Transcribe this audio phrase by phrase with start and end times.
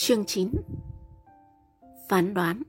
[0.00, 0.50] Chương 9
[2.08, 2.62] Phán đoán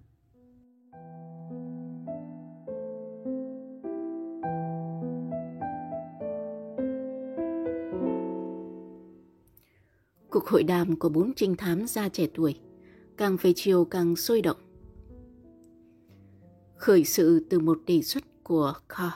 [10.29, 12.60] Cuộc hội đàm của bốn trinh thám gia trẻ tuổi
[13.17, 14.57] càng về chiều càng sôi động.
[16.75, 19.13] Khởi sự từ một đề xuất của Carr.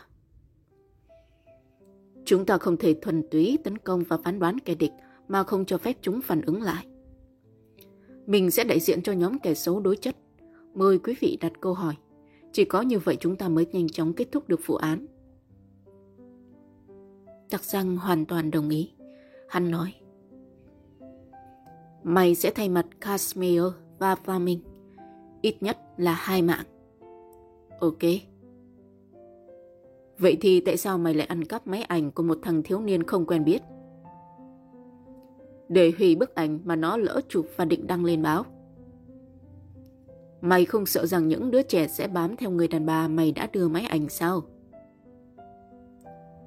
[2.26, 4.94] Chúng ta không thể thuần túy tấn công và phán đoán kẻ địch
[5.28, 6.88] mà không cho phép chúng phản ứng lại.
[8.26, 10.16] Mình sẽ đại diện cho nhóm kẻ xấu đối chất.
[10.74, 11.96] Mời quý vị đặt câu hỏi.
[12.52, 15.06] Chỉ có như vậy chúng ta mới nhanh chóng kết thúc được vụ án.
[17.50, 18.92] Tạc Giang hoàn toàn đồng ý.
[19.50, 19.94] Hắn nói.
[22.04, 23.64] Mày sẽ thay mặt Casimir
[24.00, 24.60] và Flaming.
[25.42, 26.66] Ít nhất là hai mạng.
[27.80, 28.04] Ok.
[30.18, 33.04] Vậy thì tại sao mày lại ăn cắp máy ảnh của một thằng thiếu niên
[33.04, 33.62] không quen biết?
[35.70, 38.46] Để hủy bức ảnh mà nó lỡ chụp và định đăng lên báo.
[40.42, 43.48] Mày không sợ rằng những đứa trẻ sẽ bám theo người đàn bà mày đã
[43.54, 44.42] đưa máy ảnh sao?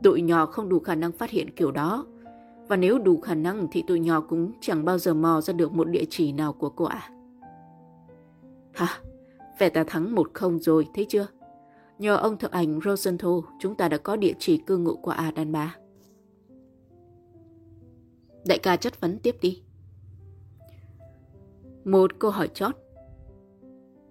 [0.02, 2.06] Tụi nhỏ không đủ khả năng phát hiện kiểu đó.
[2.68, 5.72] Và nếu đủ khả năng thì tụi nhỏ cũng chẳng bao giờ mò ra được
[5.72, 7.02] một địa chỉ nào của cô ạ.
[7.02, 7.10] À.
[8.72, 9.00] Hả?
[9.58, 11.26] Vẻ ta thắng một không rồi, thấy chưa?
[11.98, 15.30] Nhờ ông thực ảnh Rosenthal, chúng ta đã có địa chỉ cư ngụ của A
[15.30, 15.76] đàn bà.
[18.48, 19.62] Đại ca chất vấn tiếp đi.
[21.84, 22.77] Một câu hỏi chót.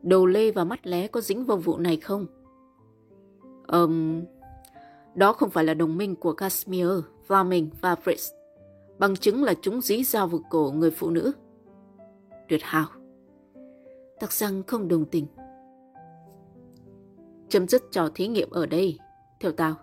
[0.02, 2.25] Đầu lê và mắt lé có dính vào vụ này không?
[3.67, 4.23] Um,
[5.16, 6.88] đó không phải là đồng minh của Casimir,
[7.27, 8.33] Flaming và Fritz.
[9.00, 11.31] Bằng chứng là chúng dí dao vào cổ người phụ nữ.
[12.49, 12.88] Tuyệt hảo.
[14.20, 15.27] thật răng không đồng tình.
[17.49, 18.99] Chấm dứt trò thí nghiệm ở đây.
[19.39, 19.75] Theo tao,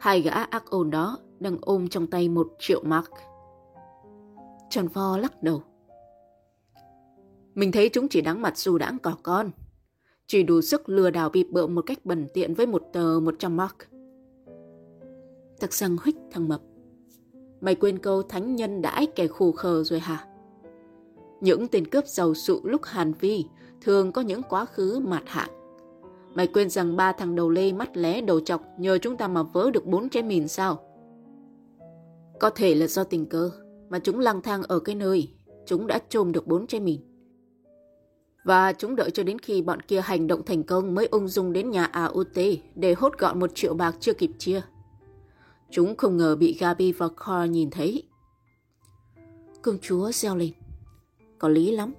[0.00, 3.10] hai gã ác ôn đó đang ôm trong tay một triệu mark.
[4.70, 5.62] Tròn vo lắc đầu.
[7.54, 9.50] Mình thấy chúng chỉ đáng mặt dù đãng cỏ con.
[10.26, 13.56] Chỉ đủ sức lừa đảo bịp bợ một cách bẩn tiện với một tờ 100
[13.56, 13.76] mark.
[15.60, 16.60] thật rằng huých thằng mập.
[17.60, 20.26] Mày quên câu thánh nhân đãi kẻ khù khờ rồi hả?
[21.40, 23.44] Những tên cướp giàu sụ lúc Hàn Vi
[23.80, 25.50] thường có những quá khứ mạt hạng.
[26.34, 29.42] Mày quên rằng ba thằng đầu lê mắt lé đầu chọc nhờ chúng ta mà
[29.42, 30.78] vớ được bốn trái mìn sao?
[32.40, 33.50] Có thể là do tình cơ
[33.90, 35.28] mà chúng lang thang ở cái nơi
[35.66, 37.00] chúng đã trôm được bốn trái mìn.
[38.44, 41.52] Và chúng đợi cho đến khi bọn kia hành động thành công mới ung dung
[41.52, 42.38] đến nhà AOT
[42.74, 44.60] để hốt gọn một triệu bạc chưa kịp chia.
[45.70, 48.02] Chúng không ngờ bị Gabi và Carl nhìn thấy.
[49.62, 50.50] Công chúa reo lên.
[51.38, 51.94] Có lý lắm.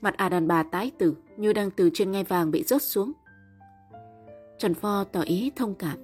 [0.00, 3.12] Mặt à đàn bà tái tử, như đang từ trên ngai vàng bị rớt xuống.
[4.58, 5.98] Trần Pho tỏ ý thông cảm.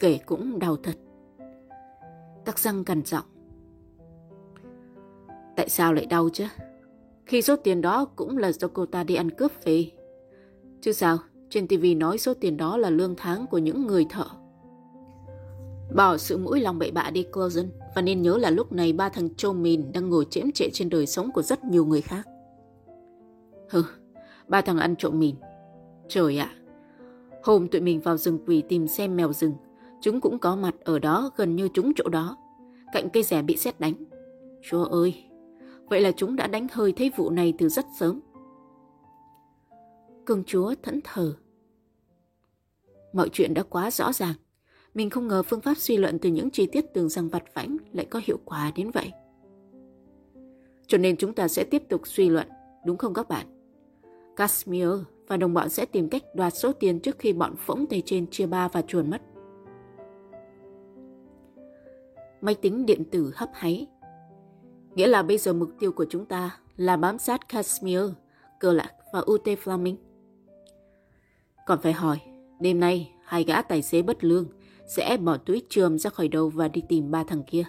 [0.00, 0.94] Kể cũng đau thật.
[2.44, 3.37] Các răng cằn giọng.
[5.58, 6.44] Tại sao lại đau chứ?
[7.26, 9.90] Khi số tiền đó cũng là do cô ta đi ăn cướp về.
[10.80, 11.18] Chứ sao,
[11.50, 14.24] trên TV nói số tiền đó là lương tháng của những người thợ.
[15.96, 17.48] Bỏ sự mũi lòng bậy bạ đi cô
[17.94, 20.90] và nên nhớ là lúc này ba thằng trâu mìn đang ngồi chễm trệ trên
[20.90, 22.26] đời sống của rất nhiều người khác.
[23.70, 23.82] Hừ,
[24.48, 25.34] ba thằng ăn trộm mìn.
[26.08, 26.50] Trời ạ,
[27.42, 29.52] hôm tụi mình vào rừng quỷ tìm xem mèo rừng,
[30.00, 32.36] chúng cũng có mặt ở đó gần như chúng chỗ đó,
[32.92, 33.94] cạnh cây rẻ bị xét đánh.
[34.62, 35.27] Chúa ơi,
[35.90, 38.20] vậy là chúng đã đánh hơi thấy vụ này từ rất sớm.
[40.24, 41.34] Công chúa thẫn thờ.
[43.12, 44.34] Mọi chuyện đã quá rõ ràng.
[44.94, 47.76] Mình không ngờ phương pháp suy luận từ những chi tiết tưởng rằng vặt vãnh
[47.92, 49.12] lại có hiệu quả đến vậy.
[50.86, 52.48] Cho nên chúng ta sẽ tiếp tục suy luận,
[52.86, 53.46] đúng không các bạn?
[54.36, 54.88] Casimir
[55.26, 58.26] và đồng bọn sẽ tìm cách đoạt số tiền trước khi bọn phỗng tay trên
[58.30, 59.22] chia ba và chuồn mất.
[62.40, 63.86] Máy tính điện tử hấp háy.
[64.98, 68.00] Nghĩa là bây giờ mục tiêu của chúng ta là bám sát Casimir,
[68.60, 69.96] Cơ Lạc và UT Fleming.
[71.66, 72.20] Còn phải hỏi,
[72.60, 74.46] đêm nay hai gã tài xế bất lương
[74.86, 77.64] sẽ bỏ túi trường ra khỏi đầu và đi tìm ba thằng kia.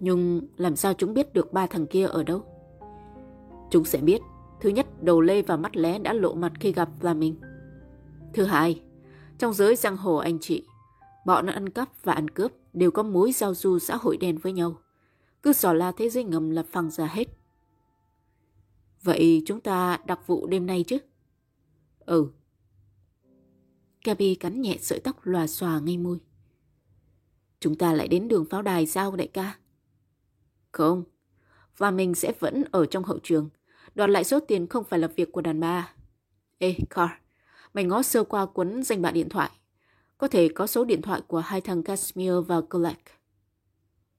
[0.00, 2.42] Nhưng làm sao chúng biết được ba thằng kia ở đâu?
[3.70, 4.20] Chúng sẽ biết,
[4.60, 7.34] thứ nhất, đầu lê và mắt lé đã lộ mặt khi gặp Flaming.
[8.34, 8.82] Thứ hai,
[9.38, 10.64] trong giới giang hồ anh chị,
[11.26, 14.52] bọn ăn cắp và ăn cướp đều có mối giao du xã hội đen với
[14.52, 14.76] nhau.
[15.44, 17.28] Cứ xỏ la thế giới ngầm là phăng ra hết.
[19.02, 20.98] Vậy chúng ta đặc vụ đêm nay chứ?
[22.00, 22.30] Ừ,
[24.04, 26.20] Gabi cắn nhẹ sợi tóc lòa xòa ngay môi.
[27.60, 29.58] Chúng ta lại đến đường pháo đài sao đại ca?
[30.72, 31.04] Không,
[31.76, 33.50] và mình sẽ vẫn ở trong hậu trường.
[33.94, 35.94] Đoạt lại số tiền không phải là việc của đàn bà.
[36.58, 37.12] Ê, Carl,
[37.74, 39.50] mày ngó sơ qua cuốn danh bạ điện thoại.
[40.18, 43.12] Có thể có số điện thoại của hai thằng Casimir và Colette.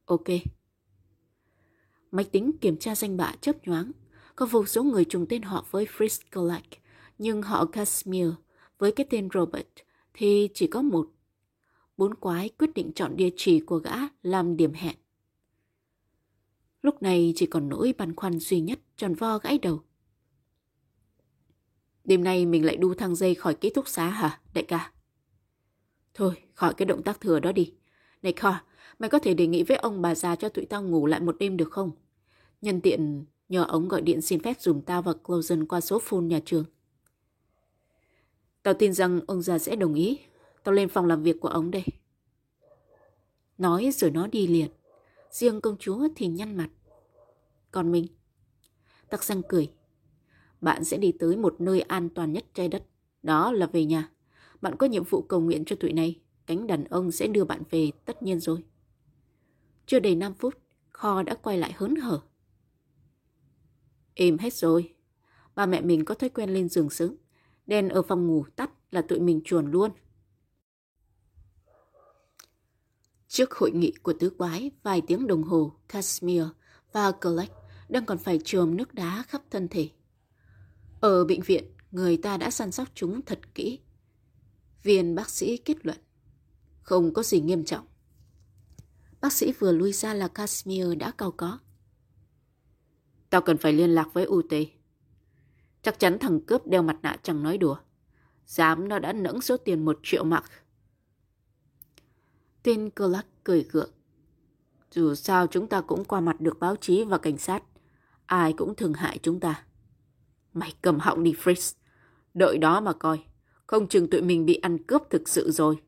[0.05, 0.27] Ok.
[2.11, 3.91] Máy tính kiểm tra danh bạ chớp nhoáng.
[4.35, 6.59] Có vô số người trùng tên họ với Fritz
[7.17, 8.29] nhưng họ Casimir
[8.77, 9.67] với cái tên Robert
[10.13, 11.07] thì chỉ có một.
[11.97, 14.95] Bốn quái quyết định chọn địa chỉ của gã làm điểm hẹn.
[16.81, 19.83] Lúc này chỉ còn nỗi băn khoăn duy nhất tròn vo gãy đầu.
[22.03, 24.91] Đêm nay mình lại đu thang dây khỏi ký túc xá hả, đại ca?
[26.13, 27.73] Thôi, khỏi cái động tác thừa đó đi.
[28.21, 28.59] Này Kho,
[28.99, 31.35] mày có thể đề nghị với ông bà già cho tụi tao ngủ lại một
[31.39, 31.91] đêm được không?
[32.61, 36.21] Nhân tiện nhờ ông gọi điện xin phép dùng tao và Closen qua số phone
[36.21, 36.65] nhà trường.
[38.63, 40.19] Tao tin rằng ông già sẽ đồng ý.
[40.63, 41.83] Tao lên phòng làm việc của ông đây.
[43.57, 44.69] Nói rồi nó đi liền.
[45.31, 46.69] Riêng công chúa thì nhăn mặt.
[47.71, 48.07] Còn mình?
[49.09, 49.71] Tắc răng cười.
[50.61, 52.83] Bạn sẽ đi tới một nơi an toàn nhất trái đất.
[53.23, 54.09] Đó là về nhà.
[54.61, 56.19] Bạn có nhiệm vụ cầu nguyện cho tụi này.
[56.45, 58.63] Cánh đàn ông sẽ đưa bạn về tất nhiên rồi.
[59.85, 60.53] Chưa đầy 5 phút,
[60.91, 62.19] kho đã quay lại hớn hở.
[64.15, 64.93] im hết rồi.
[65.55, 67.15] Ba mẹ mình có thói quen lên giường sớm.
[67.67, 69.91] Đèn ở phòng ngủ tắt là tụi mình chuồn luôn.
[73.27, 76.43] Trước hội nghị của tứ quái, vài tiếng đồng hồ, Casimir
[76.91, 77.51] và Collect
[77.89, 79.89] đang còn phải trồm nước đá khắp thân thể.
[81.01, 83.79] Ở bệnh viện, người ta đã săn sóc chúng thật kỹ.
[84.83, 85.97] Viên bác sĩ kết luận,
[86.81, 87.85] không có gì nghiêm trọng.
[89.25, 91.59] Bác sĩ vừa lui ra là Casimir đã cao có.
[93.29, 94.53] Tao cần phải liên lạc với UT.
[95.81, 97.77] Chắc chắn thằng cướp đeo mặt nạ chẳng nói đùa.
[98.45, 100.43] Dám nó đã nẫng số tiền một triệu mặc.
[102.63, 103.91] Tên Clark cười gượng.
[104.91, 107.63] Dù sao chúng ta cũng qua mặt được báo chí và cảnh sát.
[108.25, 109.63] Ai cũng thường hại chúng ta.
[110.53, 111.75] Mày cầm họng đi Fritz.
[112.33, 113.23] Đợi đó mà coi.
[113.67, 115.84] Không chừng tụi mình bị ăn cướp thực sự rồi.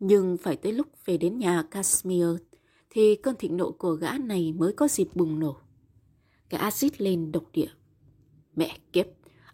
[0.00, 2.26] Nhưng phải tới lúc về đến nhà Casimir
[2.90, 5.56] thì cơn thịnh nộ của gã này mới có dịp bùng nổ.
[6.50, 7.70] Gã axit lên độc địa.
[8.56, 9.06] Mẹ kiếp,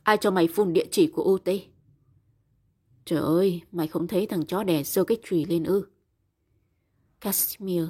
[0.03, 1.49] ai cho mày phun địa chỉ của UT?
[3.05, 5.87] Trời ơi, mày không thấy thằng chó đẻ sơ cái chùy lên ư.
[7.21, 7.85] Casimir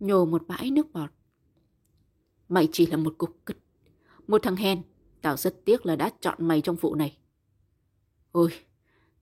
[0.00, 1.10] nhổ một bãi nước bọt.
[2.48, 3.56] Mày chỉ là một cục cứt,
[4.26, 4.82] Một thằng hèn,
[5.22, 7.18] tao rất tiếc là đã chọn mày trong vụ này.
[8.32, 8.50] Ôi,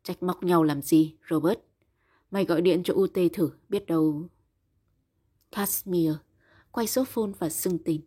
[0.02, 1.58] trách móc nhau làm gì, Robert?
[2.30, 4.28] Mày gọi điện cho UT thử, biết đâu...
[5.50, 6.12] Casimir
[6.70, 8.00] quay số phone và xưng tin.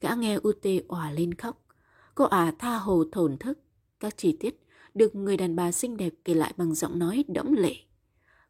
[0.00, 1.66] Gã nghe UT òa lên khóc.
[2.14, 3.58] Cô ả tha hồ thổn thức.
[4.00, 4.62] Các chi tiết
[4.94, 7.74] được người đàn bà xinh đẹp kể lại bằng giọng nói đẫm lệ.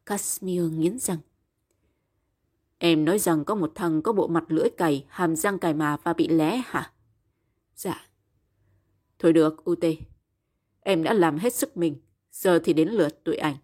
[0.05, 1.17] Casimir nghiến răng.
[2.77, 5.97] Em nói rằng có một thằng có bộ mặt lưỡi cày, hàm răng cài mà
[5.97, 6.91] và bị lé hả?
[7.75, 8.07] Dạ.
[9.19, 9.85] Thôi được, UT.
[10.79, 12.01] Em đã làm hết sức mình.
[12.31, 13.55] Giờ thì đến lượt tụi anh.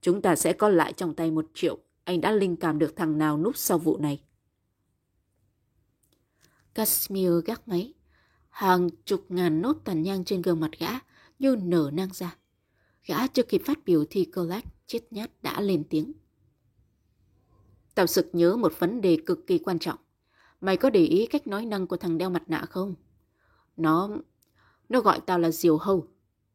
[0.00, 1.78] Chúng ta sẽ có lại trong tay một triệu.
[2.04, 4.22] Anh đã linh cảm được thằng nào núp sau vụ này.
[6.74, 7.94] Casimir gác máy.
[8.48, 10.90] Hàng chục ngàn nốt tàn nhang trên gương mặt gã
[11.38, 12.36] như nở nang ra.
[13.06, 16.12] Gã chưa kịp phát biểu thì Colette chết nhát đã lên tiếng.
[17.94, 19.98] Tao sực nhớ một vấn đề cực kỳ quan trọng.
[20.60, 22.94] Mày có để ý cách nói năng của thằng đeo mặt nạ không?
[23.76, 24.10] Nó...
[24.88, 26.06] nó gọi tao là diều hâu.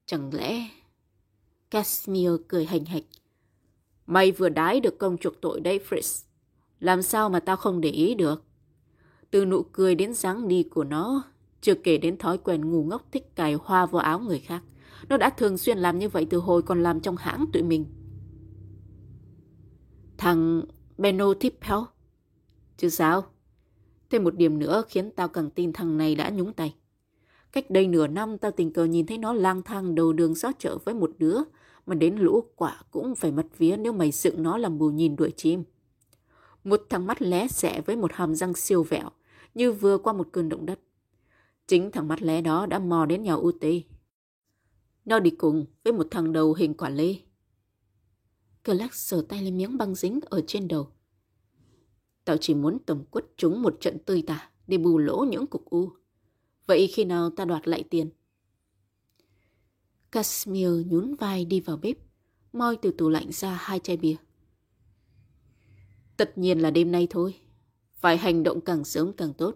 [0.05, 0.69] Chẳng lẽ...
[1.69, 3.03] Casimir cười hành hạch.
[4.07, 6.25] Mày vừa đái được công chuộc tội đấy, Fritz.
[6.79, 8.43] Làm sao mà tao không để ý được?
[9.31, 11.23] Từ nụ cười đến dáng đi của nó,
[11.61, 14.63] chưa kể đến thói quen ngu ngốc thích cài hoa vào áo người khác.
[15.09, 17.85] Nó đã thường xuyên làm như vậy từ hồi còn làm trong hãng tụi mình.
[20.17, 20.61] Thằng
[20.97, 21.79] Benno Tippel?
[22.77, 23.23] Chứ sao?
[24.09, 26.75] Thêm một điểm nữa khiến tao càng tin thằng này đã nhúng tay.
[27.51, 30.51] Cách đây nửa năm tao tình cờ nhìn thấy nó lang thang đầu đường xó
[30.59, 31.37] chợ với một đứa
[31.85, 35.15] mà đến lũ quả cũng phải mất vía nếu mày dựng nó làm bù nhìn
[35.15, 35.63] đuổi chim.
[36.63, 39.09] Một thằng mắt lé xẻ với một hàm răng siêu vẹo,
[39.53, 40.79] như vừa qua một cơn động đất.
[41.67, 43.65] Chính thằng mắt lé đó đã mò đến nhà UT.
[45.05, 47.15] Nó đi cùng với một thằng đầu hình quả lê.
[48.63, 50.87] Clark sờ tay lên miếng băng dính ở trên đầu.
[52.25, 55.65] Tao chỉ muốn tầm quất chúng một trận tươi tả, để bù lỗ những cục
[55.65, 55.89] u.
[56.67, 58.09] Vậy khi nào ta đoạt lại tiền?
[60.15, 61.97] Casimir nhún vai đi vào bếp,
[62.53, 64.15] moi từ tủ lạnh ra hai chai bia.
[66.17, 67.35] Tất nhiên là đêm nay thôi.
[67.93, 69.55] Phải hành động càng sớm càng tốt.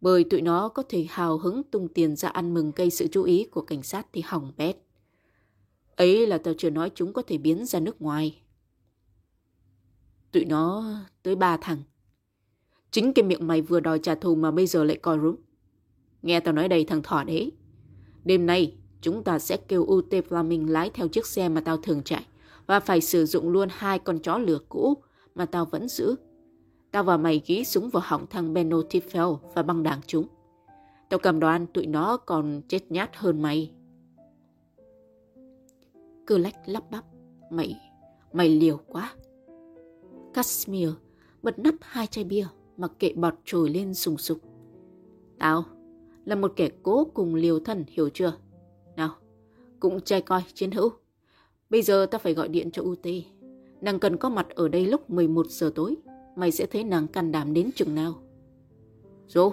[0.00, 3.22] Bởi tụi nó có thể hào hứng tung tiền ra ăn mừng gây sự chú
[3.22, 4.76] ý của cảnh sát thì hỏng bét.
[5.96, 8.42] Ấy là tao chưa nói chúng có thể biến ra nước ngoài.
[10.32, 11.82] Tụi nó tới ba thằng.
[12.90, 15.36] Chính cái miệng mày vừa đòi trả thù mà bây giờ lại coi rúm.
[16.22, 17.52] Nghe tao nói đây thằng thỏ đấy.
[18.24, 22.02] Đêm nay chúng ta sẽ kêu UT Flaming lái theo chiếc xe mà tao thường
[22.04, 22.26] chạy
[22.66, 24.94] và phải sử dụng luôn hai con chó lửa cũ
[25.34, 26.14] mà tao vẫn giữ.
[26.90, 30.26] Tao và mày ghi súng vào họng thằng Benno Tiffel và băng đảng chúng.
[31.08, 33.72] Tao cầm đoan tụi nó còn chết nhát hơn mày.
[36.26, 37.04] Cơ lách lắp bắp.
[37.50, 37.80] Mày,
[38.32, 39.14] mày liều quá.
[40.34, 40.90] Casimir
[41.42, 42.46] bật nắp hai chai bia
[42.76, 44.38] mặc kệ bọt trồi lên sùng sục.
[45.38, 45.64] Tao
[46.24, 48.32] là một kẻ cố cùng liều thân hiểu chưa?
[48.96, 49.10] Nào,
[49.80, 50.92] cũng trai coi chiến hữu.
[51.70, 53.06] Bây giờ ta phải gọi điện cho UT.
[53.80, 55.96] Nàng cần có mặt ở đây lúc 11 giờ tối.
[56.36, 58.14] Mày sẽ thấy nàng can đảm đến chừng nào.
[59.28, 59.52] Dô.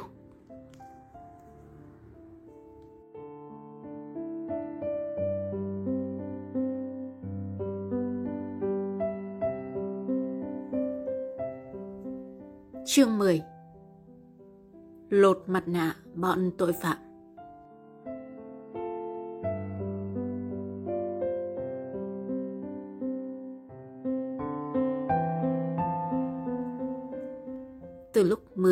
[12.86, 13.42] Chương 10
[15.10, 16.98] Lột mặt nạ bọn tội phạm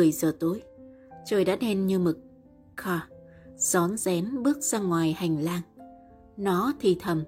[0.00, 0.62] 10 giờ tối,
[1.24, 2.18] trời đã đen như mực.
[2.76, 3.00] Kha
[3.56, 5.60] rón rén bước ra ngoài hành lang.
[6.36, 7.24] Nó thì thầm.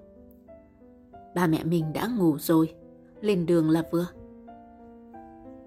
[1.35, 2.75] Ba mẹ mình đã ngủ rồi,
[3.21, 4.07] lên đường là vừa.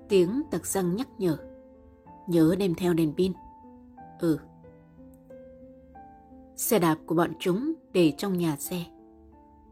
[0.08, 1.36] Tiếng tặc răng nhắc nhở.
[2.28, 3.32] Nhớ đem theo đèn pin.
[4.20, 4.38] Ừ.
[6.56, 8.84] Xe đạp của bọn chúng để trong nhà xe.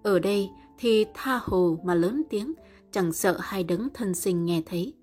[0.02, 2.52] Ở đây thì tha hồ mà lớn tiếng,
[2.90, 4.94] chẳng sợ hai đấng thân sinh nghe thấy.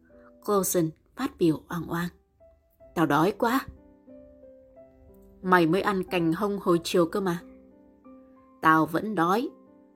[0.46, 2.10] Coulson phát biểu oang oang.
[2.96, 3.66] Tao đói quá.
[5.42, 7.40] Mày mới ăn cành hông hồi chiều cơ mà.
[8.62, 9.50] Tao vẫn đói.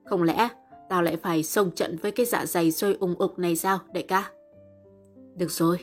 [0.04, 0.48] Không lẽ
[0.88, 4.02] tao lại phải xông trận với cái dạ dày sôi ung ục này sao, đại
[4.02, 4.30] ca?
[5.36, 5.78] Được rồi,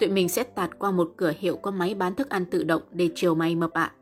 [0.00, 2.82] tụi mình sẽ tạt qua một cửa hiệu có máy bán thức ăn tự động
[2.90, 3.92] để chiều mày mập ạ.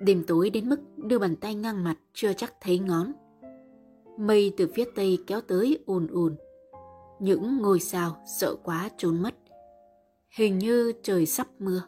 [0.00, 3.12] Đêm tối đến mức đưa bàn tay ngang mặt chưa chắc thấy ngón.
[4.18, 6.36] Mây từ phía tây kéo tới ùn ùn.
[7.18, 9.34] Những ngôi sao sợ quá trốn mất.
[10.36, 11.82] Hình như trời sắp mưa.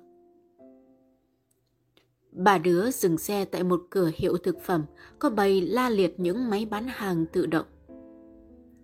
[2.32, 4.84] Bà đứa dừng xe tại một cửa hiệu thực phẩm
[5.18, 7.66] có bày la liệt những máy bán hàng tự động.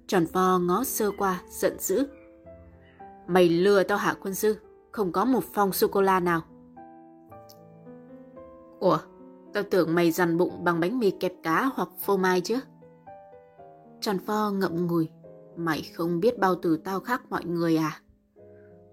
[0.07, 2.07] Tròn vo ngó sơ qua, giận dữ.
[3.27, 4.57] Mày lừa tao hạ quân sư,
[4.93, 6.41] không có một phong sô-cô-la nào.
[8.81, 8.99] Ủa,
[9.53, 12.57] tao tưởng mày dằn bụng bằng bánh mì kẹp cá hoặc phô mai chứ.
[14.01, 15.09] Tròn vo ngậm ngùi,
[15.57, 18.01] mày không biết bao từ tao khác mọi người à?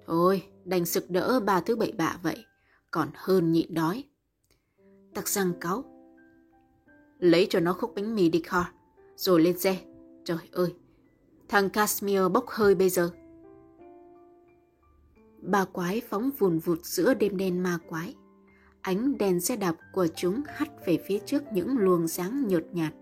[0.07, 2.45] Thôi, đành sực đỡ ba thứ bậy bạ vậy,
[2.91, 4.03] còn hơn nhịn đói.
[5.13, 5.83] Tặc răng cáu.
[7.19, 8.65] Lấy cho nó khúc bánh mì đi kho,
[9.15, 9.77] rồi lên xe.
[10.23, 10.75] Trời ơi,
[11.49, 13.09] Thằng Casimir bốc hơi bây giờ.
[15.41, 18.15] Ba quái phóng vùn vụt giữa đêm đen ma quái.
[18.81, 22.93] Ánh đèn xe đạp của chúng hắt về phía trước những luồng sáng nhợt nhạt.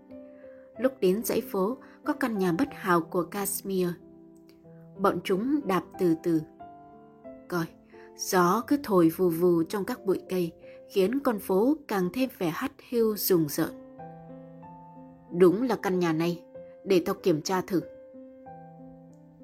[0.78, 3.88] Lúc đến dãy phố, có căn nhà bất hào của Casimir.
[4.98, 6.40] Bọn chúng đạp từ từ.
[7.48, 7.66] Coi,
[8.16, 10.52] gió cứ thổi vù vù trong các bụi cây,
[10.88, 13.70] khiến con phố càng thêm vẻ hắt hiu rùng rợn.
[15.38, 16.42] Đúng là căn nhà này,
[16.84, 17.80] để tao kiểm tra thử.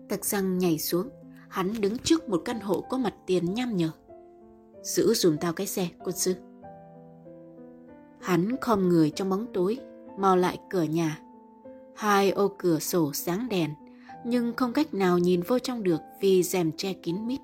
[0.08, 1.08] Tặc răng nhảy xuống,
[1.48, 3.90] hắn đứng trước một căn hộ có mặt tiền nham nhở.
[4.82, 6.34] Giữ dùm tao cái xe, quân sư.
[8.20, 9.78] Hắn khom người trong bóng tối,
[10.18, 11.20] mò lại cửa nhà.
[11.94, 13.70] Hai ô cửa sổ sáng đèn,
[14.24, 17.40] nhưng không cách nào nhìn vô trong được vì rèm che kín mít.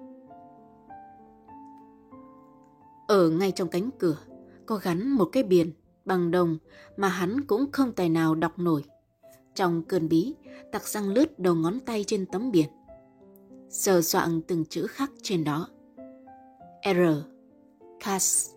[3.11, 4.17] Ở ngay trong cánh cửa,
[4.67, 5.73] có gắn một cái biển
[6.05, 6.59] bằng đồng
[6.97, 8.85] mà hắn cũng không tài nào đọc nổi.
[9.55, 10.35] Trong cơn bí,
[10.73, 12.69] tặc răng lướt đầu ngón tay trên tấm biển.
[13.69, 15.69] Sờ soạn từng chữ khắc trên đó.
[16.85, 16.99] R.
[18.05, 18.51] Cass.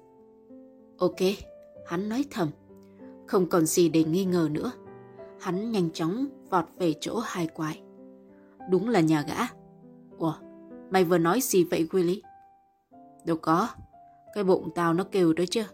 [0.97, 1.19] Ok,
[1.87, 2.49] hắn nói thầm.
[3.27, 4.71] Không còn gì để nghi ngờ nữa.
[5.39, 7.81] Hắn nhanh chóng vọt về chỗ hai quái.
[8.69, 9.45] Đúng là nhà gã.
[10.17, 10.33] Ủa,
[10.91, 12.19] mày vừa nói gì vậy Willy?
[13.25, 13.67] Đâu có,
[14.33, 15.65] cái bụng tao nó kêu đó chưa?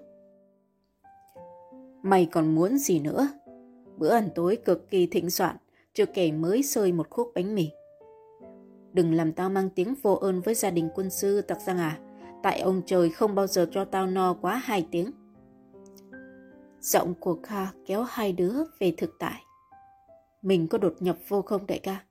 [2.03, 3.27] Mày còn muốn gì nữa?
[3.97, 5.55] Bữa ăn tối cực kỳ thịnh soạn,
[5.93, 7.69] chưa kể mới sơi một khúc bánh mì.
[8.93, 11.99] Đừng làm tao mang tiếng vô ơn với gia đình quân sư tặc răng à,
[12.43, 15.11] tại ông trời không bao giờ cho tao no quá hai tiếng.
[16.81, 19.43] Giọng của Kha kéo hai đứa về thực tại.
[20.41, 22.03] Mình có đột nhập vô không đại ca?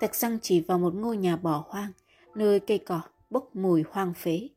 [0.00, 1.92] Tặc răng chỉ vào một ngôi nhà bỏ hoang,
[2.34, 4.48] nơi cây cỏ bốc mùi hoang phế.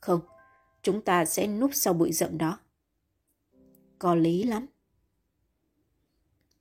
[0.00, 0.20] Không,
[0.82, 2.58] chúng ta sẽ núp sau bụi rậm đó.
[3.98, 4.66] Có lý lắm.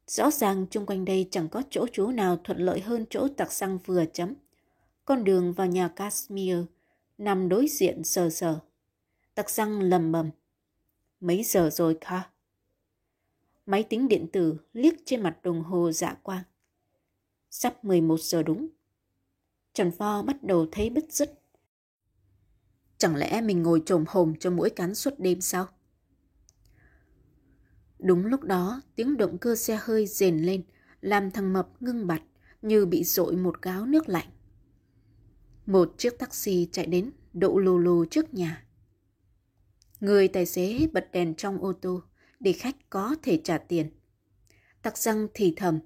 [0.08, 3.52] Rõ ràng chung quanh đây chẳng có chỗ trú nào thuận lợi hơn chỗ tặc
[3.52, 4.34] xăng vừa chấm.
[5.06, 6.58] Con đường vào nhà Casimir
[7.18, 8.60] nằm đối diện sờ sờ.
[9.36, 10.30] Tặc xăng lầm bầm.
[11.20, 12.22] Mấy giờ rồi Kha?
[13.66, 16.44] Máy tính điện tử liếc trên mặt đồng hồ dạ quang.
[17.50, 18.68] Sắp 11 giờ đúng.
[19.74, 21.37] Trần Pho bắt đầu thấy bứt rứt.
[22.98, 25.68] Chẳng lẽ mình ngồi trồm hồm cho mũi cắn suốt đêm sao?
[28.00, 30.64] Đúng lúc đó, tiếng động cơ xe hơi rền lên,
[31.02, 32.22] làm thằng Mập ngưng bặt
[32.62, 34.28] như bị dội một gáo nước lạnh.
[35.66, 38.64] Một chiếc taxi chạy đến, đậu lù lù trước nhà.
[40.00, 42.02] Người tài xế bật đèn trong ô tô
[42.40, 43.90] để khách có thể trả tiền.
[44.82, 45.80] Tặc răng thì thầm.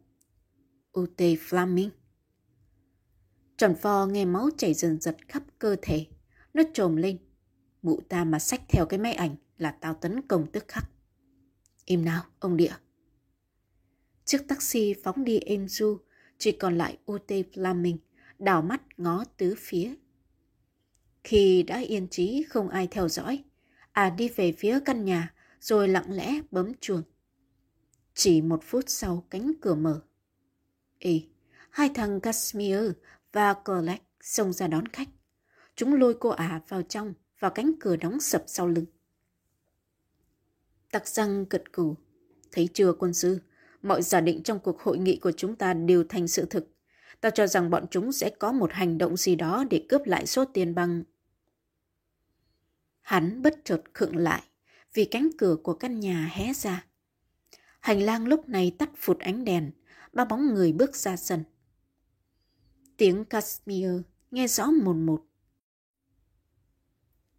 [0.99, 1.89] Ute Flaming.
[3.57, 6.05] Tròn pho nghe máu chảy dần dật khắp cơ thể.
[6.53, 7.17] Nó trồm lên.
[7.81, 10.89] Mụ ta mà xách theo cái máy ảnh là tao tấn công tức khắc.
[11.85, 12.73] Im nào, ông địa.
[14.25, 15.97] Chiếc taxi phóng đi êm du,
[16.37, 17.97] chỉ còn lại UT Flaming,
[18.39, 19.95] đảo mắt ngó tứ phía.
[21.23, 23.43] Khi đã yên trí không ai theo dõi,
[23.91, 27.03] à đi về phía căn nhà rồi lặng lẽ bấm chuông.
[28.13, 30.01] Chỉ một phút sau cánh cửa mở.
[30.99, 31.21] Ê,
[31.69, 32.91] hai thằng Casimir
[33.31, 35.07] và Colette xông ra đón khách.
[35.75, 38.85] Chúng lôi cô ả vào trong và cánh cửa đóng sập sau lưng.
[40.91, 41.95] Tặc răng cật cù.
[42.51, 43.39] Thấy chưa quân sư,
[43.81, 46.67] mọi giả định trong cuộc hội nghị của chúng ta đều thành sự thực.
[47.21, 50.27] Ta cho rằng bọn chúng sẽ có một hành động gì đó để cướp lại
[50.27, 51.03] số tiền bằng...
[53.01, 54.43] Hắn bất chợt khựng lại
[54.93, 56.85] vì cánh cửa của căn nhà hé ra.
[57.79, 59.71] Hành lang lúc này tắt phụt ánh đèn,
[60.13, 61.43] ba bóng người bước ra sân.
[62.97, 63.91] Tiếng Casimir
[64.31, 65.25] nghe rõ mồn một.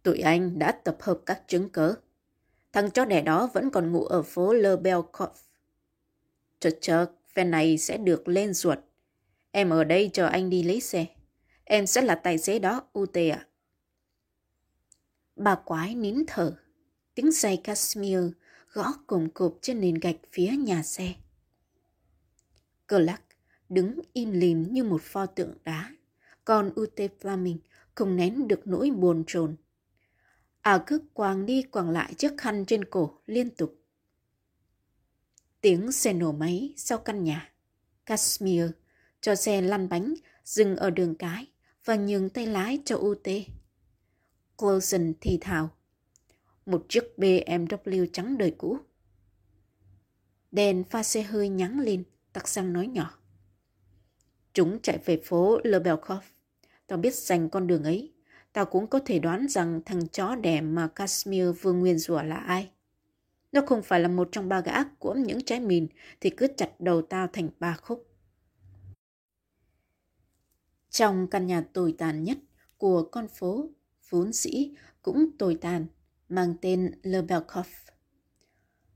[0.03, 1.95] Tụi anh đã tập hợp các chứng cớ.
[2.73, 5.31] Thằng chó đẻ đó vẫn còn ngủ ở phố Le Belcourt.
[6.59, 8.79] Chợt chợt, phe này sẽ được lên ruột.
[9.51, 11.05] Em ở đây chờ anh đi lấy xe.
[11.63, 13.47] Em sẽ là tài xế đó, UT ạ.
[15.35, 16.57] Bà quái nín thở.
[17.15, 18.19] Tiếng giày Kashmir
[18.73, 21.13] gõ cùng cộp trên nền gạch phía nhà xe.
[22.87, 23.21] cờ lắc
[23.69, 25.91] đứng im lìm như một pho tượng đá.
[26.45, 27.57] Còn UT flaming
[27.95, 29.55] không nén được nỗi buồn chồn.
[30.63, 33.75] À cứ quàng đi quàng lại chiếc khăn trên cổ liên tục.
[35.61, 37.53] Tiếng xe nổ máy sau căn nhà.
[38.05, 38.65] Casimir
[39.21, 41.47] cho xe lăn bánh dừng ở đường cái
[41.85, 43.27] và nhường tay lái cho UT.
[44.57, 45.69] Closen thì thào.
[46.65, 48.77] Một chiếc BMW trắng đời cũ.
[50.51, 53.19] Đèn pha xe hơi nhắn lên, tắc xăng nói nhỏ.
[54.53, 56.23] Chúng chạy về phố Lebelkov.
[56.87, 58.12] Tao biết dành con đường ấy.
[58.53, 62.35] Tao cũng có thể đoán rằng thằng chó đẻ mà Casimir vừa nguyên rủa là
[62.35, 62.71] ai.
[63.51, 65.87] Nó không phải là một trong ba gã ác của những trái mìn
[66.21, 68.07] thì cứ chặt đầu tao thành ba khúc.
[70.89, 72.37] Trong căn nhà tồi tàn nhất
[72.77, 73.69] của con phố,
[74.09, 75.85] vốn dĩ cũng tồi tàn,
[76.29, 77.21] mang tên Le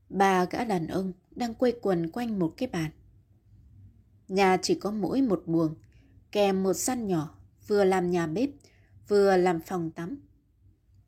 [0.08, 2.90] Ba gã đàn ông đang quây quần quanh một cái bàn.
[4.28, 5.74] Nhà chỉ có mỗi một buồng,
[6.32, 8.50] kèm một sân nhỏ, vừa làm nhà bếp,
[9.08, 10.18] vừa làm phòng tắm.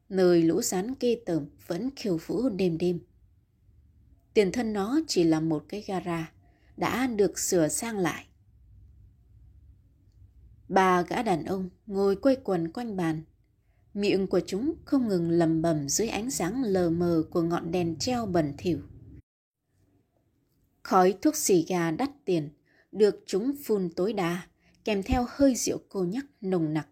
[0.08, 3.00] Nơi lũ rán kê tởm vẫn khiêu vũ đêm đêm.
[4.34, 6.32] Tiền thân nó chỉ là một cái gara,
[6.76, 8.26] đã được sửa sang lại.
[10.68, 13.22] Ba gã đàn ông ngồi quây quần quanh bàn.
[13.94, 17.96] Miệng của chúng không ngừng lầm bầm dưới ánh sáng lờ mờ của ngọn đèn
[17.98, 18.78] treo bẩn thỉu.
[20.82, 22.50] Khói thuốc xì gà đắt tiền
[22.92, 24.46] được chúng phun tối đa,
[24.84, 26.88] kèm theo hơi rượu cô nhắc nồng nặc.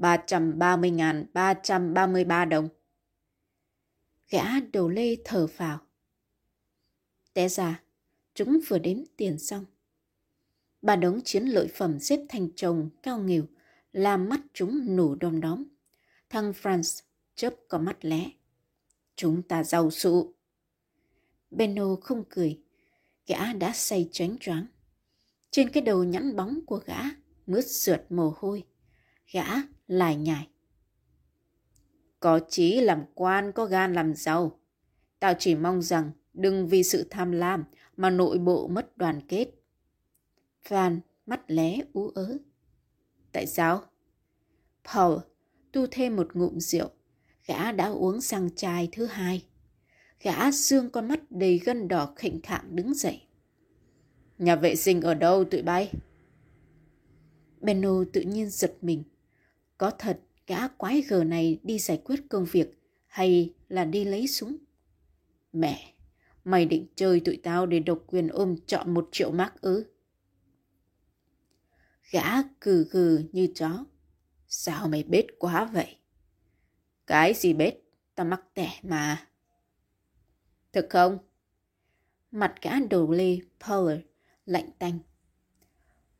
[0.00, 2.68] 330.333 đồng.
[4.30, 5.78] Gã đầu lê thở vào.
[7.34, 7.82] Té ra,
[8.34, 9.64] chúng vừa đếm tiền xong.
[10.82, 13.46] Ba đống chiến lợi phẩm xếp thành chồng cao nghỉu,
[13.92, 15.64] làm mắt chúng nổ đom đóm.
[16.30, 17.02] Thằng Franz
[17.34, 18.30] chớp có mắt lẽ.
[19.16, 20.34] Chúng ta giàu sụ.
[21.50, 22.60] Benno không cười.
[23.26, 24.66] Gã đã say choáng choáng.
[25.50, 26.98] Trên cái đầu nhẵn bóng của gã,
[27.46, 28.64] mướt sượt mồ hôi.
[29.32, 29.44] Gã
[29.90, 30.48] lại nhải.
[32.20, 34.60] Có chí làm quan, có gan làm giàu.
[35.20, 37.64] Tao chỉ mong rằng đừng vì sự tham lam
[37.96, 39.46] mà nội bộ mất đoàn kết.
[40.62, 42.38] Phan mắt lé ú ớ.
[43.32, 43.82] Tại sao?
[44.84, 45.18] Paul
[45.72, 46.90] tu thêm một ngụm rượu.
[47.46, 49.46] Gã đã uống sang chai thứ hai.
[50.22, 53.22] Gã xương con mắt đầy gân đỏ khệnh khạng đứng dậy.
[54.38, 55.92] Nhà vệ sinh ở đâu tụi bay?
[57.60, 59.04] Benno tự nhiên giật mình.
[59.80, 64.26] Có thật gã quái gở này đi giải quyết công việc hay là đi lấy
[64.26, 64.56] súng?
[65.52, 65.94] Mẹ,
[66.44, 69.84] mày định chơi tụi tao để độc quyền ôm chọn một triệu mark ư?
[72.10, 73.84] Gã cừ gừ như chó.
[74.48, 75.96] Sao mày bết quá vậy?
[77.06, 77.74] Cái gì bết?
[78.14, 79.28] Tao mắc tẻ mà.
[80.72, 81.18] Thực không?
[82.30, 84.00] Mặt gã đồ lê Power
[84.46, 84.98] lạnh tanh.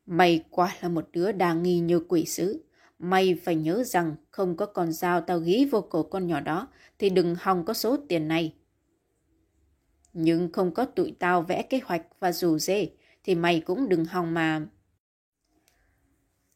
[0.07, 2.70] Mày quả là một đứa đa nghi như quỷ sứ.
[3.03, 6.69] Mày phải nhớ rằng không có con dao tao ghi vô cổ con nhỏ đó
[6.99, 8.55] thì đừng hòng có số tiền này.
[10.13, 12.89] Nhưng không có tụi tao vẽ kế hoạch và rủ dê
[13.25, 14.67] thì mày cũng đừng hòng mà...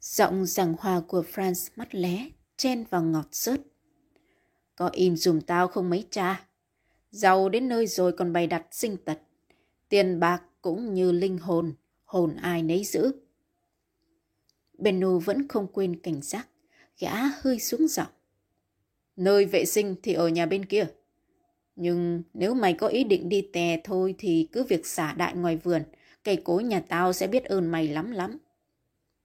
[0.00, 3.60] Giọng giảng hòa của Franz mắt lé, chen vào ngọt sớt.
[4.76, 6.46] Có in dùm tao không mấy cha.
[7.10, 9.18] Giàu đến nơi rồi còn bày đặt sinh tật.
[9.88, 13.23] Tiền bạc cũng như linh hồn, hồn ai nấy giữ.
[14.78, 16.48] Benno vẫn không quên cảnh giác,
[16.98, 18.12] gã hơi xuống giọng.
[19.16, 20.86] Nơi vệ sinh thì ở nhà bên kia.
[21.76, 25.56] Nhưng nếu mày có ý định đi tè thôi thì cứ việc xả đại ngoài
[25.56, 25.82] vườn,
[26.24, 28.38] cây cối nhà tao sẽ biết ơn mày lắm lắm.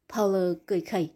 [0.10, 1.12] Paula cười khẩy.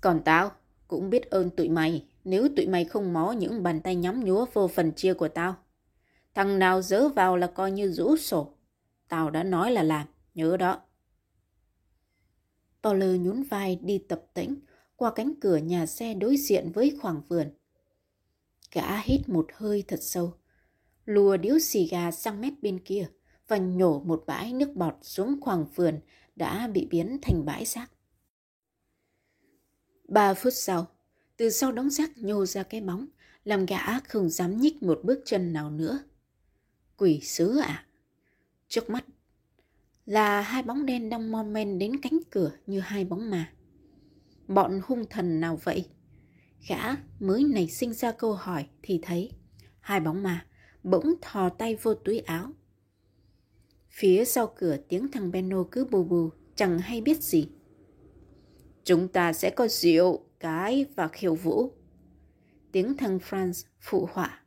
[0.00, 0.52] Còn tao
[0.88, 4.46] cũng biết ơn tụi mày nếu tụi mày không mó những bàn tay nhắm nhúa
[4.52, 5.56] vô phần chia của tao.
[6.34, 8.52] Thằng nào dớ vào là coi như rũ sổ.
[9.08, 10.80] Tao đã nói là làm, nhớ đó.
[12.94, 14.56] Lơ nhún vai đi tập tĩnh
[14.96, 17.50] qua cánh cửa nhà xe đối diện với khoảng vườn.
[18.72, 20.34] Gã hít một hơi thật sâu,
[21.04, 23.08] lùa điếu xì gà sang mép bên kia
[23.48, 26.00] và nhổ một bãi nước bọt xuống khoảng vườn
[26.36, 27.90] đã bị biến thành bãi rác.
[30.08, 30.86] Ba phút sau,
[31.36, 33.06] từ sau đống rác nhô ra cái bóng,
[33.44, 35.98] làm gã không dám nhích một bước chân nào nữa.
[36.96, 37.66] Quỷ sứ ạ!
[37.66, 37.86] À?
[38.68, 39.04] Trước mắt
[40.06, 43.52] là hai bóng đen đang mon men đến cánh cửa như hai bóng ma.
[44.48, 45.88] Bọn hung thần nào vậy?
[46.68, 49.30] Gã mới nảy sinh ra câu hỏi thì thấy
[49.80, 50.46] hai bóng ma
[50.82, 52.52] bỗng thò tay vô túi áo.
[53.88, 57.48] Phía sau cửa tiếng thằng Benno cứ bù bù, chẳng hay biết gì.
[58.84, 61.72] Chúng ta sẽ có rượu, cái và khiêu vũ.
[62.72, 64.42] Tiếng thằng Franz phụ họa.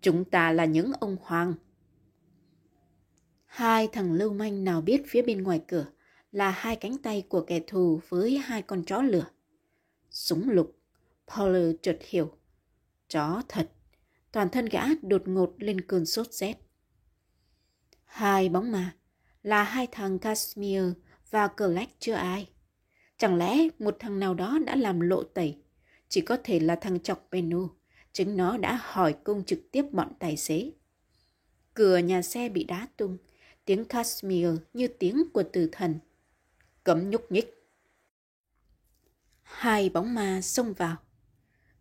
[0.00, 1.54] Chúng ta là những ông hoàng.
[3.54, 5.86] Hai thằng lưu manh nào biết phía bên ngoài cửa
[6.32, 9.26] là hai cánh tay của kẻ thù với hai con chó lửa.
[10.10, 10.76] Súng lục,
[11.28, 12.32] Paul chợt hiểu.
[13.08, 13.70] Chó thật,
[14.32, 16.54] toàn thân gã đột ngột lên cơn sốt rét.
[18.04, 18.94] Hai bóng mà
[19.42, 20.82] là hai thằng Casimir
[21.30, 22.48] và Clack chưa ai.
[23.18, 25.58] Chẳng lẽ một thằng nào đó đã làm lộ tẩy?
[26.08, 27.68] Chỉ có thể là thằng chọc Benu,
[28.12, 30.70] chứng nó đã hỏi cung trực tiếp bọn tài xế.
[31.74, 33.18] Cửa nhà xe bị đá tung,
[33.64, 35.98] tiếng Kashmir như tiếng của tử thần.
[36.84, 37.54] Cấm nhúc nhích.
[39.42, 40.96] Hai bóng ma xông vào.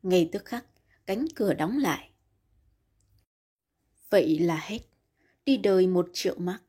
[0.03, 0.65] Ngay tức khắc,
[1.05, 2.09] cánh cửa đóng lại.
[4.09, 4.79] Vậy là hết.
[5.45, 6.63] Đi đời một triệu mark.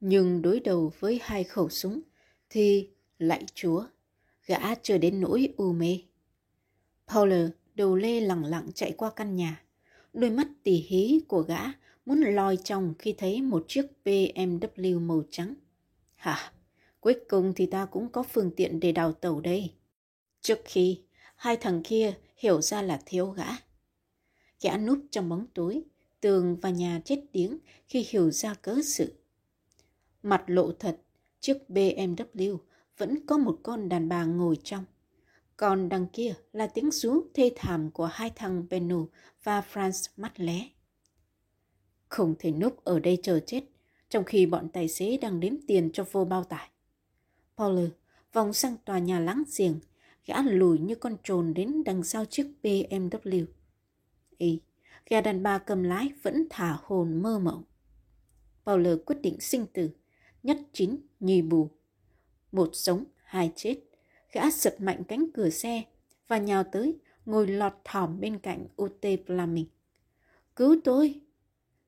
[0.00, 2.00] Nhưng đối đầu với hai khẩu súng
[2.50, 3.86] thì lạy chúa,
[4.46, 5.98] gã chưa đến nỗi u mê.
[7.06, 7.32] Paul
[7.74, 9.64] đầu lê lẳng lặng chạy qua căn nhà.
[10.12, 11.60] Đôi mắt tỉ hí của gã
[12.06, 15.54] muốn lòi trong khi thấy một chiếc BMW màu trắng.
[16.14, 16.52] Hả?
[17.00, 19.72] Cuối cùng thì ta cũng có phương tiện để đào tẩu đây.
[20.40, 21.00] Trước khi
[21.36, 23.46] hai thằng kia hiểu ra là thiếu gã.
[24.60, 25.82] Gã núp trong bóng tối,
[26.20, 29.14] tường và nhà chết điếng khi hiểu ra cớ sự.
[30.22, 31.00] Mặt lộ thật,
[31.40, 32.58] chiếc BMW
[32.98, 34.84] vẫn có một con đàn bà ngồi trong.
[35.56, 39.08] Còn đằng kia là tiếng rú thê thảm của hai thằng Benu
[39.42, 40.68] và Franz mắt lé.
[42.14, 43.64] Không thể núp ở đây chờ chết,
[44.08, 46.68] trong khi bọn tài xế đang đếm tiền cho vô bao tải.
[47.56, 47.78] Paul
[48.32, 49.80] vòng sang tòa nhà láng giềng,
[50.26, 53.44] gã lùi như con trồn đến đằng sau chiếc BMW.
[54.38, 54.60] Ý,
[55.06, 57.62] gà đàn bà cầm lái vẫn thả hồn mơ mộng.
[58.66, 59.90] Paul quyết định sinh tử,
[60.42, 61.70] nhất chín nhì bù.
[62.52, 63.76] Một sống, hai chết.
[64.32, 65.82] Gã giật mạnh cánh cửa xe
[66.28, 69.66] và nhào tới, ngồi lọt thỏm bên cạnh UT Flaming.
[70.56, 71.23] Cứu tôi!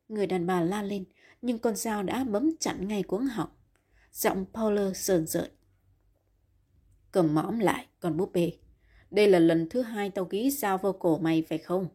[0.09, 1.05] Người đàn bà la lên,
[1.43, 3.51] nhưng con dao đã bấm chặn ngay cuống họng.
[4.13, 5.51] Giọng Paula sờn rợn.
[7.13, 8.53] Cầm mõm lại, con búp bê.
[9.11, 11.89] Đây là lần thứ hai tao ghi dao vào cổ mày phải không?